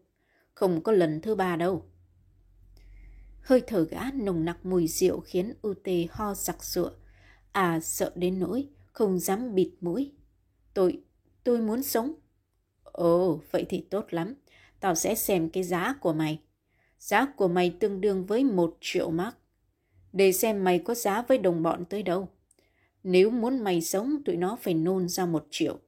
[0.54, 1.86] Không có lần thứ ba đâu.
[3.42, 6.90] Hơi thở gã nồng nặc mùi rượu khiến Ute ho sặc sụa.
[7.52, 10.12] À sợ đến nỗi, không dám bịt mũi.
[10.74, 11.04] Tôi,
[11.44, 12.14] tôi muốn sống.
[12.84, 14.34] Ồ, vậy thì tốt lắm.
[14.80, 16.40] Tao sẽ xem cái giá của mày.
[17.02, 19.36] Giá của mày tương đương với một triệu mark.
[20.14, 22.30] Để xem mày có giá với đồng bọn tới đâu.
[23.04, 25.80] Nếu muốn mày sống, tụi nó phải nôn ra một triệu.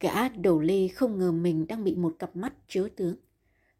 [0.00, 3.16] Gã đầu lê không ngờ mình đang bị một cặp mắt chứa tướng.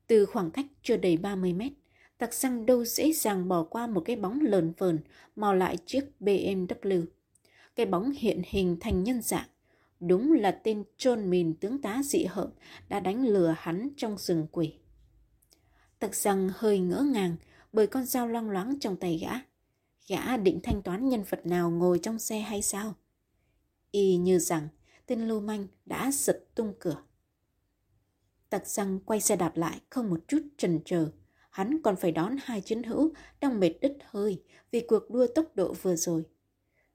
[0.07, 1.73] Từ khoảng cách chưa đầy 30 mét,
[2.19, 4.99] tặc xăng đâu dễ dàng bỏ qua một cái bóng lờn vờn
[5.37, 7.05] mò lại chiếc BMW.
[7.77, 9.49] Cái bóng hiện hình thành nhân dạng.
[10.01, 12.51] Đúng là tên trôn mìn tướng tá dị hợm
[12.89, 14.75] đã đánh lừa hắn trong rừng quỷ.
[15.99, 17.37] Tặc rằng hơi ngỡ ngàng
[17.73, 19.31] bởi con dao loang loáng trong tay gã.
[20.09, 22.95] gã định thanh toán nhân vật nào ngồi trong xe hay sao?
[23.91, 24.69] Y như rằng
[25.07, 27.03] tên lưu manh đã giật tung cửa.
[28.51, 31.11] Tặc răng quay xe đạp lại không một chút chần chờ.
[31.51, 35.47] Hắn còn phải đón hai chiến hữu đang mệt đứt hơi vì cuộc đua tốc
[35.55, 36.25] độ vừa rồi.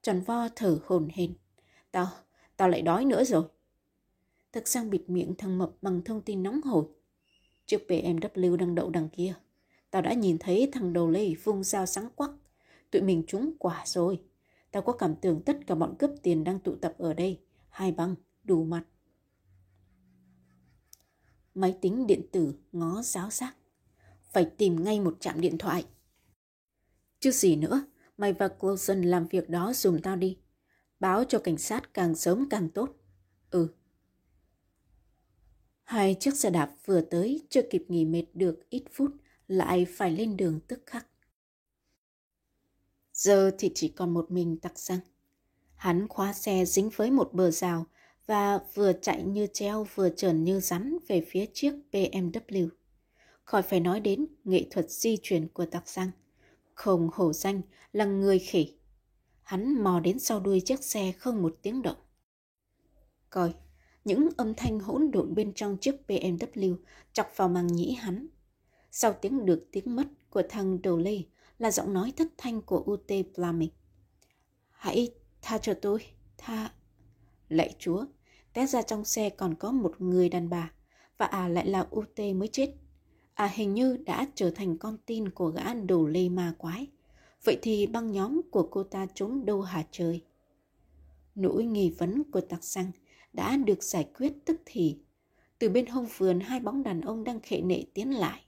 [0.02, 1.34] Tròn vo thở hồn hển.
[1.90, 2.08] Tao,
[2.56, 3.44] tao lại đói nữa rồi.
[4.52, 6.84] thực sang bịt miệng thằng mập bằng thông tin nóng hổi.
[7.66, 9.34] Chiếc BMW đang đậu đằng kia.
[9.90, 12.30] Tao đã nhìn thấy thằng đầu lê vung dao sáng quắc.
[12.90, 14.20] Tụi mình trúng quả rồi.
[14.70, 17.40] Tao có cảm tưởng tất cả bọn cướp tiền đang tụ tập ở đây.
[17.68, 18.14] Hai băng,
[18.44, 18.84] đủ mặt.
[21.54, 23.56] Máy tính điện tử ngó giáo giác.
[24.32, 25.84] Phải tìm ngay một trạm điện thoại.
[27.20, 27.86] Chứ gì nữa,
[28.18, 30.38] mày và Clausen làm việc đó dùm tao đi.
[31.00, 32.90] Báo cho cảnh sát càng sớm càng tốt.
[33.50, 33.68] Ừ.
[35.84, 39.10] Hai chiếc xe đạp vừa tới, chưa kịp nghỉ mệt được ít phút,
[39.48, 41.06] lại phải lên đường tức khắc.
[43.12, 45.00] Giờ thì chỉ còn một mình tặc răng.
[45.74, 47.86] Hắn khóa xe dính với một bờ rào
[48.26, 52.68] và vừa chạy như treo vừa trườn như rắn về phía chiếc BMW.
[53.44, 56.10] Khỏi phải nói đến nghệ thuật di chuyển của tặc răng.
[56.74, 57.60] Không hổ danh
[57.92, 58.75] là người khỉ.
[59.46, 61.96] Hắn mò đến sau đuôi chiếc xe không một tiếng động.
[63.30, 63.54] Coi,
[64.04, 66.76] những âm thanh hỗn độn bên trong chiếc BMW
[67.12, 68.26] chọc vào màng nhĩ hắn.
[68.90, 71.22] Sau tiếng được tiếng mất của thằng đầu lê
[71.58, 73.70] là giọng nói thất thanh của UT Plumbing.
[74.70, 75.10] Hãy
[75.42, 76.00] tha cho tôi,
[76.38, 76.72] tha...
[77.48, 78.04] Lạy chúa,
[78.52, 80.72] té ra trong xe còn có một người đàn bà
[81.18, 82.74] và à lại là UT mới chết.
[83.34, 86.86] À hình như đã trở thành con tin của gã đồ lê ma quái.
[87.46, 90.22] Vậy thì băng nhóm của cô ta trốn đâu hả trời?
[91.34, 92.90] Nỗi nghi vấn của tặc xăng
[93.32, 94.96] đã được giải quyết tức thì.
[95.58, 98.42] Từ bên hông vườn hai bóng đàn ông đang khệ nệ tiến lại.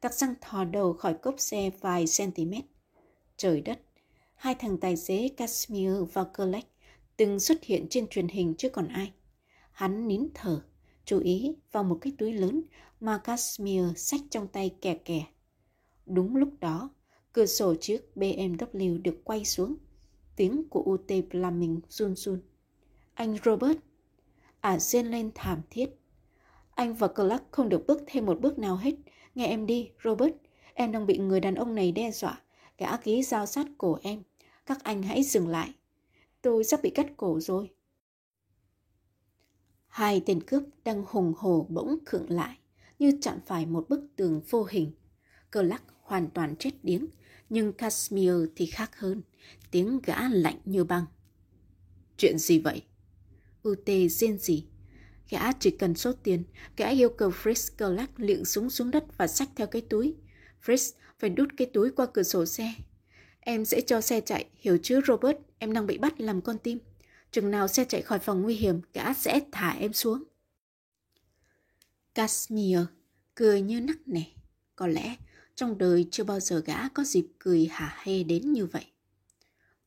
[0.00, 2.52] Tặc xăng thò đầu khỏi cốp xe vài cm.
[3.36, 3.80] Trời đất,
[4.34, 6.68] hai thằng tài xế Casimir và Collect
[7.16, 9.12] từng xuất hiện trên truyền hình chứ còn ai.
[9.72, 10.62] Hắn nín thở,
[11.04, 12.62] chú ý vào một cái túi lớn
[13.00, 15.24] mà Casimir xách trong tay kè kè.
[16.06, 16.90] Đúng lúc đó,
[17.32, 19.76] cửa sổ chiếc BMW được quay xuống.
[20.36, 22.40] Tiếng của UT Plumbing run run.
[23.14, 23.78] Anh Robert,
[24.60, 25.90] à rên lên thảm thiết.
[26.74, 28.94] Anh và Clark không được bước thêm một bước nào hết.
[29.34, 30.32] Nghe em đi, Robert,
[30.74, 32.40] em đang bị người đàn ông này đe dọa.
[32.78, 34.22] Gã ký dao sát cổ em.
[34.66, 35.74] Các anh hãy dừng lại.
[36.42, 37.70] Tôi sắp bị cắt cổ rồi.
[39.86, 42.58] Hai tên cướp đang hùng hồ bỗng khựng lại,
[42.98, 44.92] như chạm phải một bức tường vô hình.
[45.50, 47.06] Cờ lắc hoàn toàn chết điếng,
[47.50, 49.22] nhưng Casimir thì khác hơn,
[49.70, 51.04] tiếng gã lạnh như băng.
[52.16, 52.82] Chuyện gì vậy?
[53.62, 54.66] UT riêng gì?
[55.30, 56.44] Gã chỉ cần số tiền,
[56.76, 60.14] gã yêu cầu Fritz Clark liệng súng xuống đất và xách theo cái túi.
[60.64, 62.74] Fritz phải đút cái túi qua cửa sổ xe.
[63.40, 66.78] Em sẽ cho xe chạy, hiểu chứ Robert, em đang bị bắt làm con tim.
[67.30, 70.24] Chừng nào xe chạy khỏi phòng nguy hiểm, gã sẽ thả em xuống.
[72.14, 72.78] Casimir
[73.34, 74.24] cười như nắc nẻ.
[74.76, 75.16] Có lẽ
[75.60, 78.84] trong đời chưa bao giờ gã có dịp cười hả hê đến như vậy.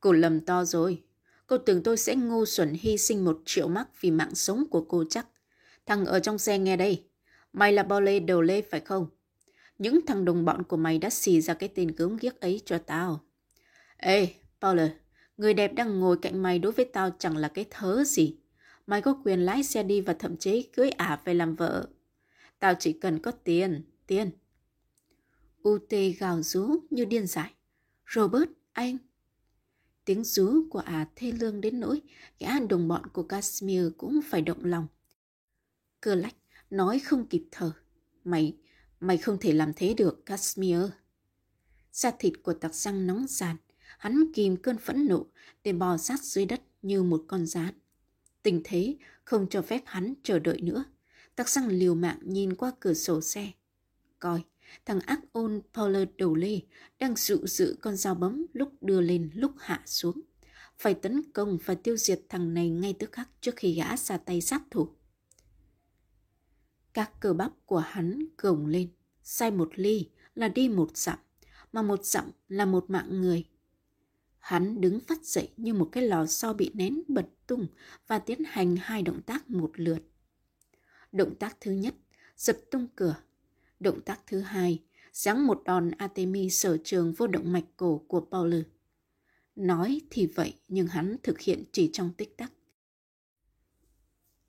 [0.00, 1.02] Cô lầm to rồi.
[1.46, 4.80] Cô tưởng tôi sẽ ngu xuẩn hy sinh một triệu mắc vì mạng sống của
[4.88, 5.26] cô chắc.
[5.86, 7.04] Thằng ở trong xe nghe đây.
[7.52, 9.06] Mày là bao lê đầu lê phải không?
[9.78, 12.78] Những thằng đồng bọn của mày đã xì ra cái tên gớm ghiếc ấy cho
[12.78, 13.20] tao.
[13.96, 14.28] Ê,
[14.60, 14.80] Paul,
[15.36, 18.36] người đẹp đang ngồi cạnh mày đối với tao chẳng là cái thớ gì.
[18.86, 21.88] Mày có quyền lái xe đi và thậm chí cưới ả về làm vợ.
[22.58, 24.30] Tao chỉ cần có tiền, tiền.
[25.68, 27.54] UT gào rú như điên dại.
[28.14, 28.98] Robert, anh.
[30.04, 32.02] Tiếng rú của ả thê lương đến nỗi
[32.38, 34.86] gã đồng bọn của Casimir cũng phải động lòng.
[36.00, 36.36] Cơ lách
[36.70, 37.72] nói không kịp thở.
[38.24, 38.56] Mày,
[39.00, 40.80] mày không thể làm thế được, Casimir.
[41.92, 43.56] Da thịt của tặc răng nóng ràn,
[43.98, 45.26] Hắn kìm cơn phẫn nộ
[45.64, 47.74] để bò sát dưới đất như một con rán.
[48.42, 50.84] Tình thế không cho phép hắn chờ đợi nữa.
[51.36, 53.52] Tặc răng liều mạng nhìn qua cửa sổ xe.
[54.18, 54.42] Coi,
[54.84, 56.60] thằng ác ôn Paula đầu lê
[56.98, 60.20] đang dụ dự con dao bấm lúc đưa lên lúc hạ xuống.
[60.78, 64.16] Phải tấn công và tiêu diệt thằng này ngay tức khắc trước khi gã ra
[64.16, 64.88] tay sát thủ.
[66.94, 68.88] Các cơ bắp của hắn gồng lên,
[69.22, 71.18] sai một ly là đi một dặm,
[71.72, 73.44] mà một dặm là một mạng người.
[74.38, 77.66] Hắn đứng phát dậy như một cái lò xo bị nén bật tung
[78.06, 79.98] và tiến hành hai động tác một lượt.
[81.12, 81.94] Động tác thứ nhất,
[82.36, 83.16] giật tung cửa.
[83.84, 88.26] Động tác thứ hai, giáng một đòn Atemi sở trường vô động mạch cổ của
[88.30, 88.54] Paul.
[89.56, 92.52] Nói thì vậy nhưng hắn thực hiện chỉ trong tích tắc.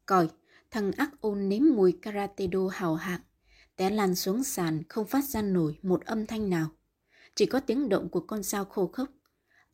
[0.06, 0.30] Coi,
[0.72, 3.22] thằng ác ôn nếm mùi karate do hào hạng,
[3.76, 6.70] té lăn xuống sàn không phát ra nổi một âm thanh nào.
[7.36, 9.10] Chỉ có tiếng động của con dao khô khốc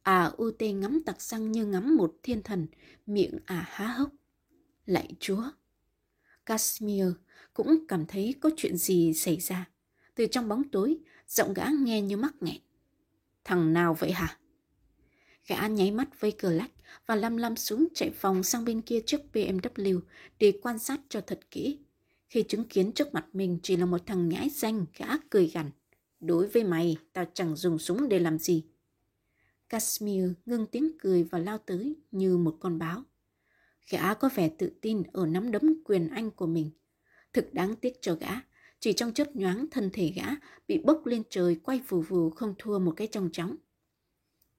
[0.01, 2.67] À u tê ngắm tặc xăng như ngắm một thiên thần,
[3.05, 4.09] miệng à há hốc.
[4.85, 5.43] Lạy chúa!
[6.45, 7.05] Casimir
[7.63, 9.69] cũng cảm thấy có chuyện gì xảy ra.
[10.15, 10.97] Từ trong bóng tối,
[11.27, 12.57] giọng gã nghe như mắc nghẹn.
[13.43, 14.37] Thằng nào vậy hả?
[15.47, 16.71] Gã nháy mắt với cờ lách
[17.05, 19.99] và lăm lăm xuống chạy vòng sang bên kia chiếc BMW
[20.39, 21.79] để quan sát cho thật kỹ.
[22.27, 25.71] Khi chứng kiến trước mặt mình chỉ là một thằng nhãi danh, gã cười gằn.
[26.19, 28.63] Đối với mày, tao chẳng dùng súng để làm gì.
[29.69, 33.03] Casimir ngưng tiếng cười và lao tới như một con báo.
[33.89, 36.71] Gã có vẻ tự tin ở nắm đấm quyền anh của mình.
[37.33, 38.31] Thực đáng tiếc cho gã,
[38.79, 40.25] chỉ trong chớp nhoáng thân thể gã
[40.67, 43.55] bị bốc lên trời quay vù vù không thua một cái trong chóng.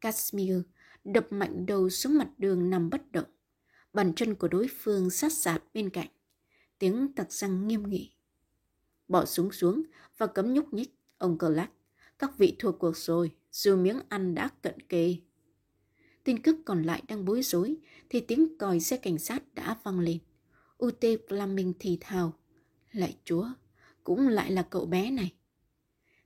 [0.00, 0.56] Casimir
[1.04, 3.24] đập mạnh đầu xuống mặt đường nằm bất động.
[3.92, 6.08] Bàn chân của đối phương sát sạt bên cạnh.
[6.78, 8.12] Tiếng tặc răng nghiêm nghị.
[9.08, 9.82] Bỏ súng xuống
[10.18, 11.70] và cấm nhúc nhích, ông cờ lắc.
[12.18, 15.16] Các vị thua cuộc rồi, dù miếng ăn đã cận kề.
[16.24, 17.76] Tin cức còn lại đang bối rối
[18.10, 20.18] thì tiếng còi xe cảnh sát đã vang lên.
[20.78, 22.32] UT Flaming thì thào.
[22.92, 23.46] Lại chúa,
[24.04, 25.32] cũng lại là cậu bé này.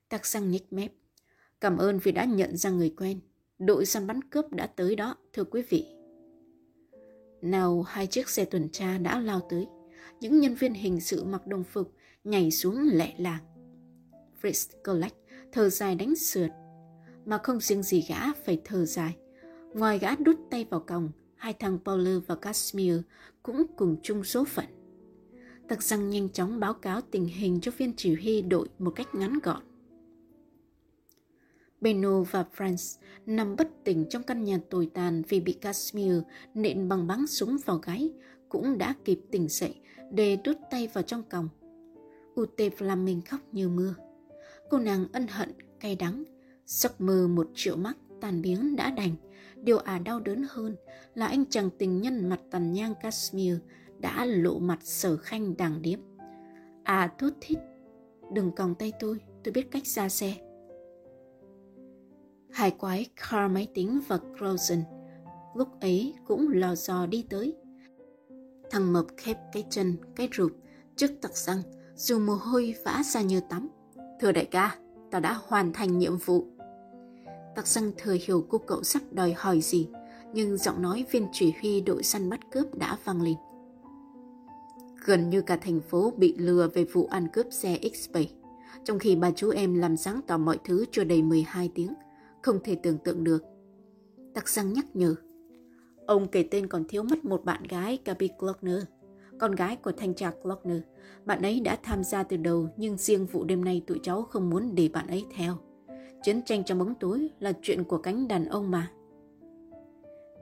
[0.08, 0.92] Tắc xăng nhích mép.
[1.60, 3.20] Cảm ơn vì đã nhận ra người quen.
[3.58, 5.86] Đội săn bắn cướp đã tới đó, thưa quý vị.
[7.42, 9.66] Nào hai chiếc xe tuần tra đã lao tới.
[10.20, 11.92] Những nhân viên hình sự mặc đồng phục
[12.24, 13.44] nhảy xuống lẹ làng.
[14.42, 15.16] Fritz Collect
[15.52, 16.50] thở dài đánh sượt.
[17.24, 19.16] Mà không riêng gì gã phải thở dài.
[19.74, 22.96] Ngoài gã đút tay vào còng, hai thằng Paul và Casimir
[23.42, 24.75] cũng cùng chung số phận.
[25.68, 29.14] Tặc rằng nhanh chóng báo cáo tình hình cho viên chỉ huy đội một cách
[29.14, 29.62] ngắn gọn.
[31.80, 36.14] Beno và Franz nằm bất tỉnh trong căn nhà tồi tàn vì bị Casimir
[36.54, 38.10] nện bằng bắn súng vào gáy,
[38.48, 39.74] cũng đã kịp tỉnh dậy
[40.12, 41.48] để đút tay vào trong còng.
[42.40, 43.94] Ute Flaming khóc như mưa.
[44.70, 46.24] Cô nàng ân hận, cay đắng,
[46.66, 49.14] giấc mơ một triệu mắc tàn biến đã đành.
[49.62, 50.76] Điều ả à đau đớn hơn
[51.14, 53.54] là anh chàng tình nhân mặt tàn nhang Casimir
[53.98, 55.98] đã lộ mặt sở khanh đàng điếm.
[56.82, 57.58] À thút thít,
[58.32, 60.34] đừng còng tay tôi, tôi biết cách ra xe.
[62.50, 64.82] Hai quái Carl máy tính và Crozen
[65.56, 67.54] lúc ấy cũng lò dò đi tới.
[68.70, 70.52] Thằng mập khép cái chân, cái rụp
[70.96, 71.62] trước tặc răng,
[71.96, 73.68] dù mồ hôi vã ra như tắm.
[74.20, 74.78] Thưa đại ca,
[75.10, 76.46] tao đã hoàn thành nhiệm vụ.
[77.54, 79.88] Tặc răng thừa hiểu cô cậu sắp đòi hỏi gì,
[80.32, 83.34] nhưng giọng nói viên chỉ huy đội săn bắt cướp đã vang lên.
[85.06, 88.26] Gần như cả thành phố bị lừa về vụ ăn cướp xe X7,
[88.84, 91.94] trong khi bà chú em làm sáng tỏ mọi thứ chưa đầy 12 tiếng,
[92.42, 93.44] không thể tưởng tượng được.
[94.34, 95.14] Tắc răng nhắc nhở.
[96.06, 98.82] Ông kể tên còn thiếu mất một bạn gái Gabi Glockner,
[99.40, 100.80] con gái của thanh tra Glockner.
[101.24, 104.50] Bạn ấy đã tham gia từ đầu nhưng riêng vụ đêm nay tụi cháu không
[104.50, 105.54] muốn để bạn ấy theo.
[106.22, 108.90] Chiến tranh trong bóng tối là chuyện của cánh đàn ông mà.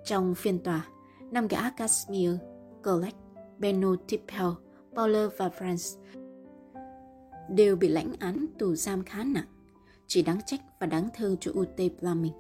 [0.05, 0.87] Trong phiên tòa,
[1.31, 2.31] năm gã Casimir,
[2.85, 3.24] Collect,
[3.59, 4.47] Benno Tippel,
[4.97, 5.99] Pauler và Franz
[7.49, 9.47] đều bị lãnh án tù giam khá nặng.
[10.07, 12.33] Chỉ đáng trách và đáng thương cho Ute Blaming.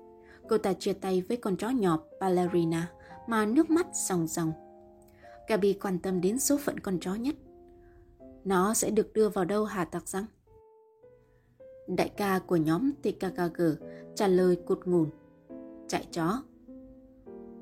[0.48, 2.92] Cô ta chia tay với con chó nhỏ Ballerina
[3.26, 4.52] mà nước mắt ròng ròng.
[5.48, 7.34] Gabi quan tâm đến số phận con chó nhất.
[8.44, 10.26] Nó sẽ được đưa vào đâu hả tặc răng?
[11.88, 13.62] Đại ca của nhóm TKKG
[14.14, 15.10] trả lời cụt ngùn.
[15.88, 16.42] Chạy chó.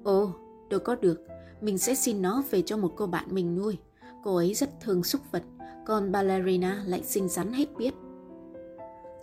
[0.05, 0.33] Ồ,
[0.71, 1.32] tôi có được.
[1.62, 3.79] Mình sẽ xin nó về cho một cô bạn mình nuôi.
[4.25, 5.42] Cô ấy rất thương súc vật,
[5.87, 7.94] còn Ballerina lại xinh xắn hết biết.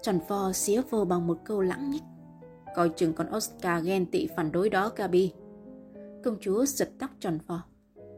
[0.01, 2.03] Tròn pho xía vô bằng một câu lãng nhích.
[2.75, 5.33] Coi chừng con Oscar ghen tị phản đối đó Gabi.
[6.23, 7.63] Công chúa giật tóc tròn pho.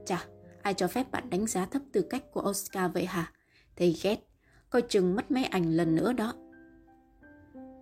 [0.05, 0.25] Chà,
[0.61, 3.31] ai cho phép bạn đánh giá thấp tư cách của Oscar vậy hả?
[3.75, 4.27] Thầy ghét,
[4.69, 6.33] coi chừng mất máy ảnh lần nữa đó.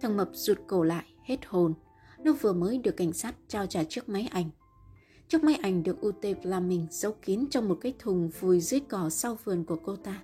[0.02, 1.74] Thằng mập rụt cổ lại, hết hồn.
[2.24, 4.50] Nó vừa mới được cảnh sát trao trả chiếc máy ảnh.
[5.30, 9.10] Chiếc máy ảnh được Ute Flaming giấu kín trong một cái thùng vùi dưới cỏ
[9.10, 10.22] sau vườn của cô ta.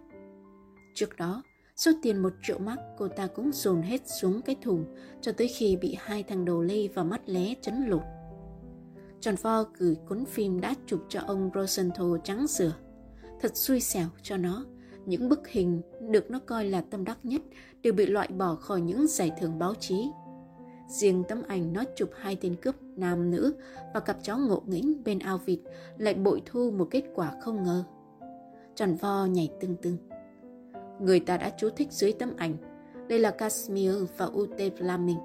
[0.93, 1.43] Trước đó,
[1.75, 4.85] số tiền một triệu mark cô ta cũng dồn hết xuống cái thùng
[5.21, 8.01] cho tới khi bị hai thằng đầu lê và mắt lé chấn lột.
[9.21, 12.73] John Ford gửi cuốn phim đã chụp cho ông Rosenthal trắng sửa.
[13.41, 14.65] Thật xui xẻo cho nó.
[15.05, 17.41] Những bức hình được nó coi là tâm đắc nhất
[17.81, 19.95] đều bị loại bỏ khỏi những giải thưởng báo chí.
[20.87, 23.55] Riêng tấm ảnh nó chụp hai tên cướp nam nữ
[23.93, 25.59] và cặp chó ngộ nghĩnh bên ao vịt
[25.97, 27.83] lại bội thu một kết quả không ngờ.
[28.75, 29.97] Tròn vo nhảy tưng tưng.
[30.99, 32.57] Người ta đã chú thích dưới tấm ảnh.
[33.09, 35.19] Đây là Casimir và Ute Flaming,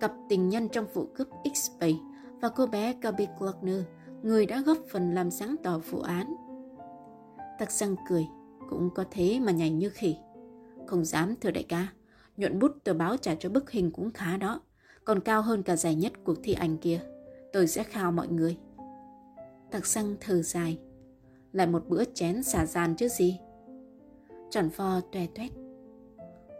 [0.00, 1.94] cặp tình nhân trong vụ cướp X7
[2.40, 3.82] và cô bé Gabi Glockner,
[4.22, 6.34] người đã góp phần làm sáng tỏ vụ án.
[7.58, 8.26] Tắc răng cười,
[8.70, 10.16] cũng có thế mà nhảy như khỉ.
[10.86, 11.88] Không dám thưa đại ca,
[12.36, 14.60] nhuận bút tờ báo trả cho bức hình cũng khá đó,
[15.06, 17.00] còn cao hơn cả giải nhất cuộc thi ảnh kia.
[17.52, 18.56] tôi sẽ khao mọi người.
[19.70, 20.78] Tặc xăng thở dài.
[21.52, 23.38] Lại một bữa chén xả gian chứ gì.
[24.50, 25.50] Tròn pho toe toét.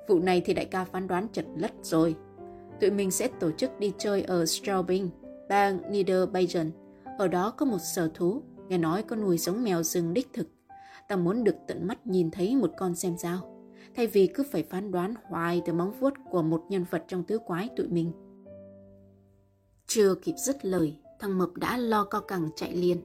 [0.08, 2.16] Vụ này thì đại ca phán đoán chật lất rồi.
[2.80, 5.10] Tụi mình sẽ tổ chức đi chơi ở Straubing,
[5.48, 6.70] bang Niederbayern.
[7.18, 10.48] Ở đó có một sở thú, nghe nói có nuôi giống mèo rừng đích thực.
[11.08, 13.38] Ta muốn được tận mắt nhìn thấy một con xem sao,
[13.96, 17.24] thay vì cứ phải phán đoán hoài từ móng vuốt của một nhân vật trong
[17.24, 18.12] tứ quái tụi mình.
[19.86, 23.02] Chưa kịp dứt lời, thằng Mập đã lo co cẳng chạy liền.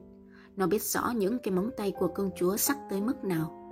[0.55, 3.71] Nó biết rõ những cái móng tay của công chúa sắc tới mức nào.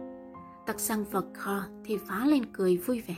[0.65, 3.15] Tặc sang vật kho thì phá lên cười vui vẻ.